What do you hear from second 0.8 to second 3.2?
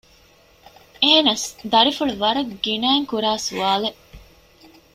އެހެނަސް ދަރިފުޅު ވަރަށް ގިނައިން